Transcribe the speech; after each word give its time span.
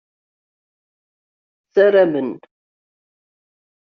Ssaramen. 1.65 2.29